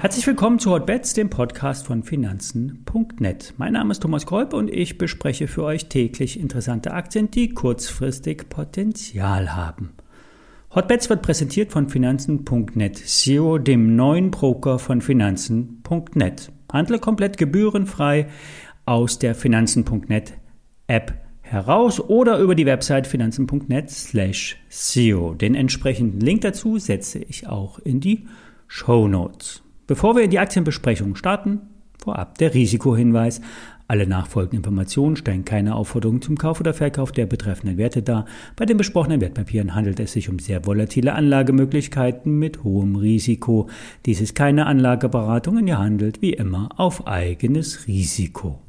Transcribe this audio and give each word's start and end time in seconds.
Herzlich 0.00 0.28
willkommen 0.28 0.60
zu 0.60 0.70
Hotbets, 0.70 1.14
dem 1.14 1.28
Podcast 1.28 1.86
von 1.86 2.04
Finanzen.net. 2.04 3.54
Mein 3.56 3.72
Name 3.72 3.90
ist 3.90 4.00
Thomas 4.00 4.26
Kolb 4.26 4.52
und 4.52 4.70
ich 4.70 4.96
bespreche 4.96 5.48
für 5.48 5.64
euch 5.64 5.88
täglich 5.88 6.38
interessante 6.38 6.92
Aktien, 6.92 7.32
die 7.32 7.48
kurzfristig 7.48 8.48
Potenzial 8.48 9.56
haben. 9.56 9.94
Hotbets 10.72 11.10
wird 11.10 11.22
präsentiert 11.22 11.72
von 11.72 11.88
Finanzen.net 11.88 12.96
Zero, 12.96 13.58
dem 13.58 13.96
neuen 13.96 14.30
Broker 14.30 14.78
von 14.78 15.00
Finanzen.net. 15.00 16.52
Handle 16.72 17.00
komplett 17.00 17.36
gebührenfrei 17.36 18.28
aus 18.86 19.18
der 19.18 19.34
Finanzen.net 19.34 20.34
App 20.86 21.27
heraus 21.50 22.00
oder 22.00 22.38
über 22.38 22.54
die 22.54 22.66
Website 22.66 23.06
finanzen.net 23.06 23.90
slash 23.90 24.56
SEO. 24.68 25.34
Den 25.34 25.54
entsprechenden 25.54 26.20
Link 26.20 26.42
dazu 26.42 26.78
setze 26.78 27.18
ich 27.18 27.46
auch 27.46 27.78
in 27.78 28.00
die 28.00 28.26
Show 28.66 29.08
Notes. 29.08 29.62
Bevor 29.86 30.16
wir 30.16 30.22
in 30.22 30.30
die 30.30 30.38
Aktienbesprechung 30.38 31.16
starten, 31.16 31.60
vorab 31.98 32.38
der 32.38 32.54
Risikohinweis. 32.54 33.40
Alle 33.90 34.06
nachfolgenden 34.06 34.58
Informationen 34.58 35.16
stellen 35.16 35.46
keine 35.46 35.74
Aufforderung 35.74 36.20
zum 36.20 36.36
Kauf 36.36 36.60
oder 36.60 36.74
Verkauf 36.74 37.10
der 37.10 37.24
betreffenden 37.24 37.78
Werte 37.78 38.02
dar. 38.02 38.26
Bei 38.54 38.66
den 38.66 38.76
besprochenen 38.76 39.22
Wertpapieren 39.22 39.74
handelt 39.74 39.98
es 39.98 40.12
sich 40.12 40.28
um 40.28 40.38
sehr 40.38 40.66
volatile 40.66 41.14
Anlagemöglichkeiten 41.14 42.38
mit 42.38 42.64
hohem 42.64 42.96
Risiko. 42.96 43.70
Dies 44.04 44.20
ist 44.20 44.34
keine 44.34 44.66
Anlageberatung 44.66 45.56
und 45.56 45.66
ihr 45.66 45.78
handelt 45.78 46.20
wie 46.20 46.34
immer 46.34 46.68
auf 46.76 47.06
eigenes 47.06 47.86
Risiko. 47.86 48.60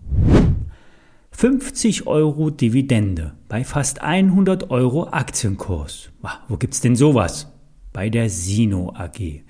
50 1.40 2.06
Euro 2.06 2.50
Dividende 2.50 3.32
bei 3.48 3.64
fast 3.64 4.02
100 4.02 4.72
Euro 4.72 5.08
Aktienkurs. 5.08 6.12
Wo 6.50 6.58
gibt's 6.58 6.82
denn 6.82 6.98
sowas? 6.98 7.48
bei 7.94 8.10
der 8.10 8.30
Sino 8.30 8.94
AG. 8.94 9.42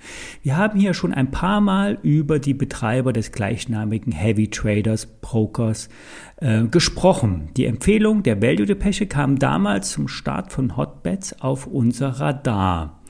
Wir 0.42 0.56
haben 0.56 0.78
hier 0.78 0.94
schon 0.94 1.12
ein 1.12 1.32
paar 1.32 1.60
Mal 1.60 1.98
über 2.02 2.38
die 2.38 2.54
Betreiber 2.54 3.12
des 3.12 3.32
gleichnamigen 3.32 4.12
Heavy 4.12 4.48
Traders 4.48 5.06
Brokers 5.20 5.88
äh, 6.36 6.62
gesprochen. 6.62 7.48
Die 7.56 7.66
Empfehlung 7.66 8.22
der 8.22 8.40
Value 8.40 8.66
Depeche 8.66 9.06
kam 9.06 9.40
damals 9.40 9.90
zum 9.90 10.06
Start 10.06 10.52
von 10.52 10.76
Hotbets 10.76 11.40
auf 11.40 11.66
unser 11.66 12.20
Radar. 12.20 13.02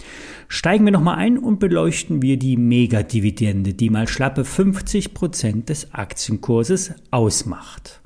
Steigen 0.48 0.87
wir 0.87 0.92
nochmal 0.92 1.19
ein 1.19 1.37
und 1.37 1.61
beleuchten 1.61 2.22
wir 2.22 2.39
die 2.39 2.56
Megadividende, 2.56 3.75
die 3.75 3.91
mal 3.91 4.09
schlappe 4.09 4.47
50 4.47 5.12
Prozent 5.12 5.69
des 5.69 5.92
Aktienkurses 5.92 6.94
ausmacht. 7.11 8.00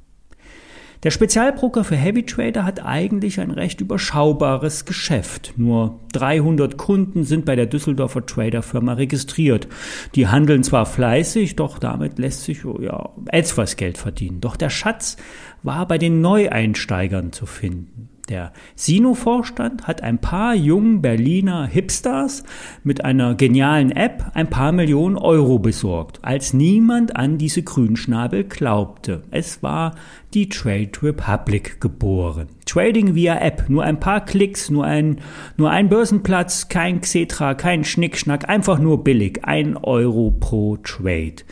Der 1.05 1.10
Spezialbroker 1.10 1.84
für 1.84 1.97
Heavy 1.97 2.24
Trader 2.24 2.64
hat 2.64 2.83
eigentlich 2.83 3.38
ein 3.38 3.50
recht 3.50 3.83
überschaubares 3.83 4.86
Geschäft. 4.86 5.52
Nur 5.58 6.00
300 6.14 6.78
Kunden 6.78 7.24
sind 7.24 7.44
bei 7.44 7.56
der 7.56 7.66
Düsseldorfer 7.66 8.24
Traderfirma 8.24 8.94
registriert. 8.94 9.69
Die 10.14 10.28
handeln 10.28 10.64
zwar 10.64 10.86
fleißig, 10.86 11.56
doch 11.56 11.78
damit 11.78 12.19
lässt 12.19 12.44
sich 12.44 12.64
oh 12.64 12.80
ja 12.80 13.10
etwas 13.27 13.77
Geld 13.77 13.98
verdienen. 13.98 14.41
Doch 14.41 14.56
der 14.56 14.70
Schatz 14.70 15.19
war 15.62 15.86
bei 15.86 15.98
den 15.98 16.22
Neueinsteigern 16.22 17.32
zu 17.32 17.44
finden. 17.44 18.08
Der 18.30 18.55
Sino-Vorstand 18.75 19.86
hat 19.86 20.03
ein 20.03 20.19
paar 20.19 20.55
jungen 20.55 21.03
Berliner 21.03 21.67
Hipsters 21.67 22.42
mit 22.83 23.05
einer 23.05 23.34
genialen 23.34 23.91
App 23.91 24.31
ein 24.33 24.48
paar 24.48 24.72
Millionen 24.72 25.19
Euro 25.19 25.58
besorgt, 25.58 26.20
als 26.22 26.55
niemand 26.55 27.16
an 27.16 27.36
diese 27.36 27.62
Grünschnabel 27.62 28.44
glaubte. 28.44 29.25
Es 29.31 29.62
war 29.62 29.94
die 30.33 30.48
Trade 30.48 30.91
Republic 31.03 31.83
geboren. 31.83 32.48
Trading 32.64 33.14
via 33.14 33.39
App, 33.41 33.69
nur 33.69 33.84
ein 33.84 34.00
paar 34.00 34.25
Klicks, 34.25 34.70
nur 34.70 34.84
ein, 34.84 35.20
nur 35.59 35.70
ein 35.70 35.91
Börsenplatz, 35.91 36.69
kein 36.70 37.03
Xetra, 37.03 37.53
kein 37.53 37.84
Schnickschnack, 37.84 38.48
einfach 38.48 38.78
nur 38.78 39.05
billig, 39.05 39.41
ein 39.44 39.77
Euro 39.77 40.31
pro 40.31 40.78
Trade. 40.78 41.44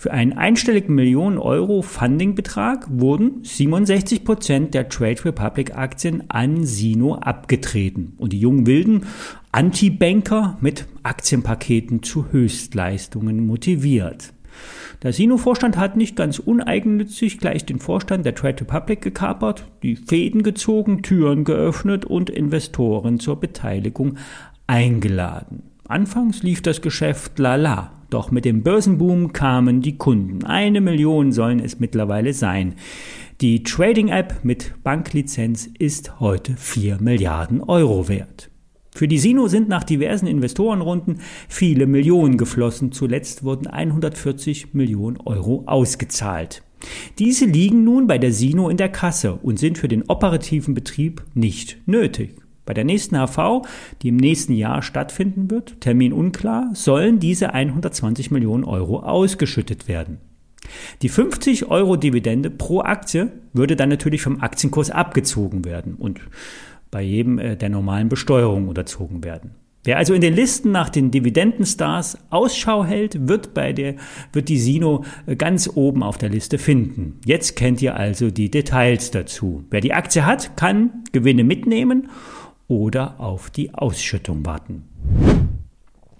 Für 0.00 0.12
einen 0.12 0.32
einstelligen 0.32 0.94
Millionen 0.94 1.36
Euro 1.36 1.82
Fundingbetrag 1.82 2.86
wurden 2.88 3.44
67 3.44 4.24
Prozent 4.24 4.72
der 4.72 4.88
Trade 4.88 5.26
Republic 5.26 5.76
Aktien 5.76 6.24
an 6.28 6.64
Sino 6.64 7.16
abgetreten 7.16 8.14
und 8.16 8.32
die 8.32 8.40
jungen 8.40 8.64
Wilden 8.64 9.04
Anti-Banker 9.52 10.56
mit 10.62 10.86
Aktienpaketen 11.02 12.02
zu 12.02 12.32
Höchstleistungen 12.32 13.46
motiviert. 13.46 14.32
Der 15.02 15.12
Sino-Vorstand 15.12 15.76
hat 15.76 15.98
nicht 15.98 16.16
ganz 16.16 16.38
uneigennützig 16.38 17.36
gleich 17.36 17.66
den 17.66 17.78
Vorstand 17.78 18.24
der 18.24 18.34
Trade 18.34 18.62
Republic 18.62 19.02
gekapert, 19.02 19.66
die 19.82 19.96
Fäden 19.96 20.42
gezogen, 20.42 21.02
Türen 21.02 21.44
geöffnet 21.44 22.06
und 22.06 22.30
Investoren 22.30 23.20
zur 23.20 23.38
Beteiligung 23.38 24.16
eingeladen. 24.66 25.64
Anfangs 25.86 26.42
lief 26.42 26.62
das 26.62 26.80
Geschäft 26.80 27.38
lala. 27.38 27.99
Doch 28.10 28.32
mit 28.32 28.44
dem 28.44 28.62
Börsenboom 28.64 29.32
kamen 29.32 29.82
die 29.82 29.96
Kunden. 29.96 30.44
Eine 30.44 30.80
Million 30.80 31.30
sollen 31.30 31.60
es 31.60 31.78
mittlerweile 31.78 32.32
sein. 32.32 32.74
Die 33.40 33.62
Trading-App 33.62 34.40
mit 34.42 34.74
Banklizenz 34.82 35.68
ist 35.78 36.18
heute 36.18 36.56
4 36.56 36.98
Milliarden 37.00 37.62
Euro 37.62 38.08
wert. 38.08 38.50
Für 38.92 39.06
die 39.06 39.18
Sino 39.18 39.46
sind 39.46 39.68
nach 39.68 39.84
diversen 39.84 40.26
Investorenrunden 40.26 41.20
viele 41.48 41.86
Millionen 41.86 42.36
geflossen. 42.36 42.90
Zuletzt 42.90 43.44
wurden 43.44 43.68
140 43.68 44.74
Millionen 44.74 45.18
Euro 45.18 45.62
ausgezahlt. 45.66 46.64
Diese 47.20 47.44
liegen 47.44 47.84
nun 47.84 48.08
bei 48.08 48.18
der 48.18 48.32
Sino 48.32 48.68
in 48.68 48.76
der 48.76 48.88
Kasse 48.88 49.34
und 49.34 49.60
sind 49.60 49.78
für 49.78 49.88
den 49.88 50.08
operativen 50.08 50.74
Betrieb 50.74 51.22
nicht 51.34 51.78
nötig. 51.86 52.34
Bei 52.70 52.74
der 52.74 52.84
nächsten 52.84 53.16
HV, 53.16 53.66
die 54.00 54.10
im 54.10 54.16
nächsten 54.16 54.52
Jahr 54.52 54.82
stattfinden 54.82 55.50
wird, 55.50 55.80
Termin 55.80 56.12
unklar, 56.12 56.70
sollen 56.72 57.18
diese 57.18 57.52
120 57.52 58.30
Millionen 58.30 58.62
Euro 58.62 59.00
ausgeschüttet 59.00 59.88
werden. 59.88 60.18
Die 61.02 61.08
50 61.08 61.66
Euro 61.66 61.96
Dividende 61.96 62.48
pro 62.48 62.82
Aktie 62.82 63.32
würde 63.52 63.74
dann 63.74 63.88
natürlich 63.88 64.22
vom 64.22 64.40
Aktienkurs 64.40 64.92
abgezogen 64.92 65.64
werden 65.64 65.96
und 65.96 66.20
bei 66.92 67.02
jedem 67.02 67.40
äh, 67.40 67.56
der 67.56 67.70
normalen 67.70 68.08
Besteuerung 68.08 68.68
unterzogen 68.68 69.24
werden. 69.24 69.56
Wer 69.82 69.96
also 69.96 70.12
in 70.12 70.20
den 70.20 70.34
Listen 70.34 70.72
nach 70.72 70.90
den 70.90 71.10
Dividendenstars 71.10 72.18
Ausschau 72.28 72.84
hält, 72.84 73.28
wird 73.28 73.54
bei 73.54 73.72
der, 73.72 73.94
wird 74.32 74.50
die 74.50 74.58
Sino 74.58 75.04
äh, 75.26 75.36
ganz 75.36 75.70
oben 75.74 76.02
auf 76.02 76.18
der 76.18 76.28
Liste 76.28 76.58
finden. 76.58 77.18
Jetzt 77.24 77.56
kennt 77.56 77.80
ihr 77.80 77.96
also 77.96 78.30
die 78.30 78.50
Details 78.50 79.10
dazu. 79.10 79.64
Wer 79.70 79.80
die 79.80 79.94
Aktie 79.94 80.26
hat, 80.26 80.56
kann 80.56 81.04
Gewinne 81.12 81.44
mitnehmen 81.44 82.08
oder 82.70 83.18
auf 83.18 83.50
die 83.50 83.74
Ausschüttung 83.74 84.46
warten. 84.46 84.84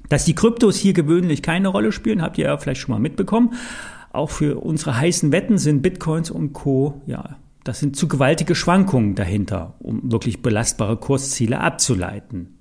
Dass 0.08 0.24
die 0.24 0.34
Kryptos 0.34 0.76
hier 0.76 0.92
gewöhnlich 0.92 1.42
keine 1.42 1.68
Rolle 1.68 1.92
spielen, 1.92 2.20
habt 2.20 2.36
ihr 2.38 2.46
ja 2.46 2.58
vielleicht 2.58 2.80
schon 2.80 2.92
mal 2.92 2.98
mitbekommen. 2.98 3.54
Auch 4.12 4.30
für 4.30 4.58
unsere 4.58 4.98
heißen 4.98 5.30
Wetten 5.30 5.56
sind 5.56 5.82
Bitcoins 5.82 6.32
und 6.32 6.52
Co. 6.52 7.00
Ja, 7.06 7.36
das 7.62 7.78
sind 7.78 7.94
zu 7.94 8.08
gewaltige 8.08 8.56
Schwankungen 8.56 9.14
dahinter, 9.14 9.74
um 9.78 10.10
wirklich 10.10 10.42
belastbare 10.42 10.96
Kursziele 10.96 11.60
abzuleiten. 11.60 12.58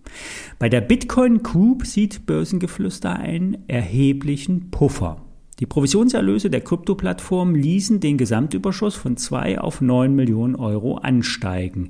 Bei 0.59 0.69
der 0.69 0.81
Bitcoin 0.81 1.41
Group 1.41 1.87
sieht 1.87 2.27
Börsengeflüster 2.27 3.15
einen 3.15 3.67
erheblichen 3.67 4.69
Puffer. 4.69 5.25
Die 5.59 5.65
Provisionserlöse 5.65 6.49
der 6.49 6.61
Kryptoplattform 6.61 7.53
ließen 7.53 7.99
den 7.99 8.17
Gesamtüberschuss 8.17 8.95
von 8.95 9.17
2 9.17 9.59
auf 9.59 9.81
9 9.81 10.15
Millionen 10.15 10.55
Euro 10.55 10.95
ansteigen. 10.95 11.89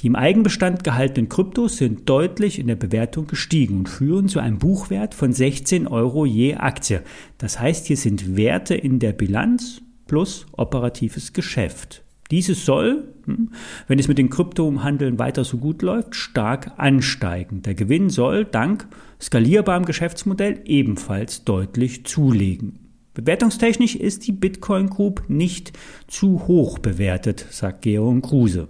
Die 0.00 0.06
im 0.06 0.14
Eigenbestand 0.14 0.84
gehaltenen 0.84 1.28
Kryptos 1.28 1.76
sind 1.76 2.08
deutlich 2.08 2.60
in 2.60 2.68
der 2.68 2.76
Bewertung 2.76 3.26
gestiegen 3.26 3.78
und 3.78 3.88
führen 3.88 4.28
zu 4.28 4.38
einem 4.38 4.58
Buchwert 4.58 5.14
von 5.14 5.32
16 5.32 5.88
Euro 5.88 6.24
je 6.24 6.54
Aktie. 6.54 7.02
Das 7.38 7.58
heißt, 7.58 7.86
hier 7.86 7.96
sind 7.96 8.36
Werte 8.36 8.76
in 8.76 9.00
der 9.00 9.12
Bilanz 9.12 9.82
plus 10.06 10.46
operatives 10.52 11.32
Geschäft. 11.32 12.04
Dieses 12.30 12.64
soll, 12.64 13.08
hm, 13.24 13.50
wenn 13.88 13.98
es 13.98 14.06
mit 14.06 14.18
den 14.18 14.30
Kryptohandeln 14.30 15.18
weiter 15.18 15.42
so 15.42 15.58
gut 15.58 15.82
läuft, 15.82 16.14
stark 16.14 16.74
ansteigen. 16.76 17.62
Der 17.62 17.74
Gewinn 17.74 18.08
soll 18.08 18.44
dank 18.44 18.86
skalierbarem 19.20 19.84
Geschäftsmodell 19.84 20.60
ebenfalls 20.64 21.44
deutlich 21.44 22.06
zulegen. 22.06 22.89
Bewertungstechnisch 23.14 23.96
ist 23.96 24.26
die 24.28 24.32
Bitcoin 24.32 24.88
Group 24.88 25.24
nicht 25.28 25.72
zu 26.06 26.46
hoch 26.46 26.78
bewertet, 26.78 27.44
sagt 27.50 27.82
Georg 27.82 28.22
Kruse. 28.22 28.68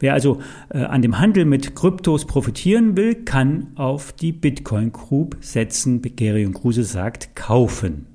Wer 0.00 0.14
also 0.14 0.40
äh, 0.70 0.78
an 0.78 1.02
dem 1.02 1.18
Handel 1.18 1.44
mit 1.44 1.76
Kryptos 1.76 2.26
profitieren 2.26 2.96
will, 2.96 3.14
kann 3.14 3.68
auf 3.74 4.12
die 4.12 4.32
Bitcoin 4.32 4.92
Group 4.92 5.36
setzen. 5.40 6.00
Georg 6.00 6.54
Kruse 6.54 6.84
sagt 6.84 7.36
kaufen. 7.36 8.06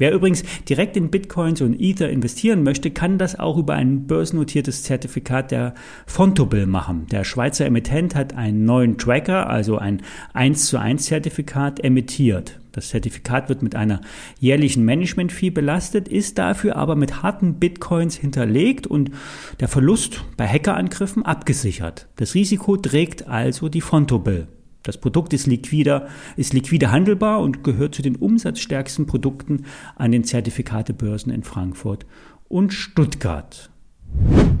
Wer 0.00 0.12
übrigens 0.12 0.44
direkt 0.68 0.96
in 0.96 1.10
Bitcoins 1.10 1.60
und 1.60 1.80
Ether 1.80 2.08
investieren 2.08 2.62
möchte, 2.62 2.92
kann 2.92 3.18
das 3.18 3.36
auch 3.36 3.58
über 3.58 3.74
ein 3.74 4.06
börsennotiertes 4.06 4.84
Zertifikat 4.84 5.50
der 5.50 5.74
Fontobel 6.06 6.66
machen. 6.66 7.06
Der 7.10 7.24
Schweizer 7.24 7.66
Emittent 7.66 8.14
hat 8.14 8.36
einen 8.36 8.64
neuen 8.64 8.96
Tracker, 8.96 9.50
also 9.50 9.76
ein 9.76 10.02
1 10.34 10.66
zu 10.66 10.78
1 10.78 11.04
Zertifikat, 11.04 11.82
emittiert. 11.82 12.60
Das 12.78 12.90
Zertifikat 12.90 13.48
wird 13.48 13.60
mit 13.60 13.74
einer 13.74 14.00
jährlichen 14.38 14.84
Management-Fee 14.84 15.50
belastet, 15.50 16.06
ist 16.06 16.38
dafür 16.38 16.76
aber 16.76 16.94
mit 16.94 17.24
harten 17.24 17.54
Bitcoins 17.54 18.14
hinterlegt 18.14 18.86
und 18.86 19.10
der 19.58 19.66
Verlust 19.66 20.22
bei 20.36 20.46
Hackerangriffen 20.46 21.24
abgesichert. 21.24 22.06
Das 22.14 22.36
Risiko 22.36 22.76
trägt 22.76 23.26
also 23.26 23.68
die 23.68 23.80
Fontobill. 23.80 24.46
Das 24.84 24.96
Produkt 24.96 25.32
ist 25.32 25.48
liquider, 25.48 26.06
ist 26.36 26.52
liquide 26.52 26.92
handelbar 26.92 27.40
und 27.40 27.64
gehört 27.64 27.96
zu 27.96 28.02
den 28.02 28.14
umsatzstärksten 28.14 29.06
Produkten 29.06 29.64
an 29.96 30.12
den 30.12 30.22
Zertifikatebörsen 30.22 31.32
in 31.32 31.42
Frankfurt 31.42 32.06
und 32.46 32.72
Stuttgart. 32.72 33.70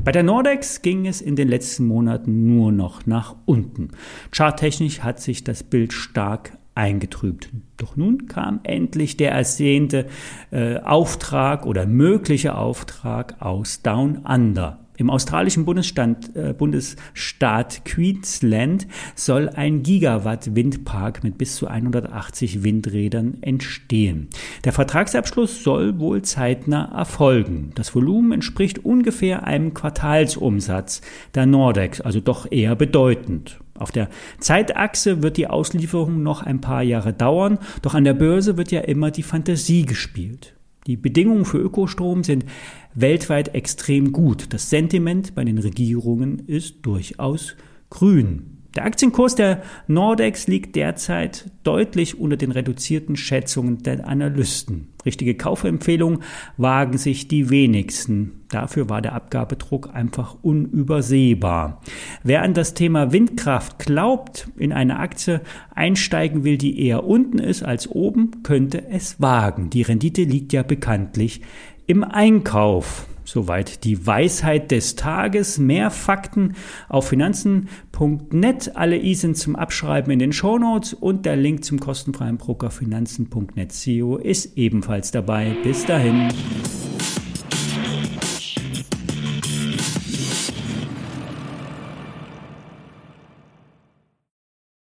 Bei 0.02 0.10
der 0.10 0.24
Nordex 0.24 0.82
ging 0.82 1.06
es 1.06 1.20
in 1.20 1.36
den 1.36 1.46
letzten 1.46 1.86
Monaten 1.86 2.48
nur 2.48 2.72
noch 2.72 3.06
nach 3.06 3.36
unten. 3.44 3.90
Charttechnisch 4.32 5.02
hat 5.02 5.20
sich 5.20 5.44
das 5.44 5.62
Bild 5.62 5.92
stark 5.92 6.57
eingetrübt. 6.78 7.50
Doch 7.76 7.96
nun 7.96 8.28
kam 8.28 8.60
endlich 8.62 9.16
der 9.16 9.32
ersehnte 9.32 10.06
äh, 10.50 10.78
Auftrag 10.78 11.66
oder 11.66 11.86
mögliche 11.86 12.54
Auftrag 12.54 13.42
aus 13.42 13.82
Down 13.82 14.18
Under. 14.18 14.78
Im 14.98 15.10
australischen 15.10 15.64
Bundesstaat, 15.64 16.34
äh, 16.34 16.52
Bundesstaat 16.52 17.84
Queensland 17.84 18.88
soll 19.14 19.48
ein 19.48 19.84
Gigawatt-Windpark 19.84 21.22
mit 21.22 21.38
bis 21.38 21.54
zu 21.54 21.68
180 21.68 22.64
Windrädern 22.64 23.38
entstehen. 23.40 24.26
Der 24.64 24.72
Vertragsabschluss 24.72 25.62
soll 25.62 26.00
wohl 26.00 26.22
zeitnah 26.22 26.90
erfolgen. 26.98 27.70
Das 27.76 27.94
Volumen 27.94 28.32
entspricht 28.32 28.84
ungefähr 28.84 29.44
einem 29.44 29.72
Quartalsumsatz 29.72 31.00
der 31.32 31.46
Nordex, 31.46 32.00
also 32.00 32.18
doch 32.18 32.50
eher 32.50 32.74
bedeutend. 32.74 33.60
Auf 33.78 33.92
der 33.92 34.08
Zeitachse 34.40 35.22
wird 35.22 35.36
die 35.36 35.46
Auslieferung 35.46 36.24
noch 36.24 36.42
ein 36.42 36.60
paar 36.60 36.82
Jahre 36.82 37.12
dauern, 37.12 37.58
doch 37.82 37.94
an 37.94 38.02
der 38.02 38.14
Börse 38.14 38.56
wird 38.56 38.72
ja 38.72 38.80
immer 38.80 39.12
die 39.12 39.22
Fantasie 39.22 39.86
gespielt. 39.86 40.57
Die 40.88 40.96
Bedingungen 40.96 41.44
für 41.44 41.58
Ökostrom 41.58 42.24
sind 42.24 42.46
weltweit 42.94 43.54
extrem 43.54 44.10
gut. 44.10 44.54
Das 44.54 44.70
Sentiment 44.70 45.34
bei 45.34 45.44
den 45.44 45.58
Regierungen 45.58 46.38
ist 46.46 46.76
durchaus 46.80 47.56
grün. 47.90 48.57
Der 48.78 48.84
Aktienkurs 48.84 49.34
der 49.34 49.62
Nordex 49.88 50.46
liegt 50.46 50.76
derzeit 50.76 51.50
deutlich 51.64 52.20
unter 52.20 52.36
den 52.36 52.52
reduzierten 52.52 53.16
Schätzungen 53.16 53.82
der 53.82 54.06
Analysten. 54.06 54.86
Richtige 55.04 55.34
Kaufempfehlungen 55.34 56.22
wagen 56.58 56.96
sich 56.96 57.26
die 57.26 57.50
wenigsten. 57.50 58.44
Dafür 58.50 58.88
war 58.88 59.02
der 59.02 59.14
Abgabedruck 59.14 59.92
einfach 59.92 60.36
unübersehbar. 60.42 61.82
Wer 62.22 62.42
an 62.42 62.54
das 62.54 62.74
Thema 62.74 63.10
Windkraft 63.10 63.80
glaubt, 63.80 64.48
in 64.56 64.72
eine 64.72 65.00
Aktie 65.00 65.40
einsteigen 65.74 66.44
will, 66.44 66.56
die 66.56 66.80
eher 66.80 67.02
unten 67.02 67.40
ist 67.40 67.64
als 67.64 67.90
oben, 67.90 68.44
könnte 68.44 68.86
es 68.88 69.20
wagen. 69.20 69.70
Die 69.70 69.82
Rendite 69.82 70.22
liegt 70.22 70.52
ja 70.52 70.62
bekanntlich 70.62 71.40
im 71.88 72.04
Einkauf. 72.04 73.08
Soweit 73.28 73.84
die 73.84 74.06
Weisheit 74.06 74.70
des 74.70 74.96
Tages. 74.96 75.58
Mehr 75.58 75.90
Fakten 75.90 76.54
auf 76.88 77.08
finanzen.net. 77.08 78.74
Alle 78.74 78.96
I 78.96 79.14
sind 79.14 79.36
zum 79.36 79.54
Abschreiben 79.54 80.10
in 80.10 80.18
den 80.18 80.32
Shownotes 80.32 80.94
und 80.94 81.26
der 81.26 81.36
Link 81.36 81.62
zum 81.62 81.78
kostenfreien 81.78 82.38
Broker 82.38 82.70
finanzen.net 82.70 83.72
CEO 83.72 84.16
ist 84.16 84.56
ebenfalls 84.56 85.10
dabei. 85.10 85.54
Bis 85.62 85.84
dahin. 85.84 86.30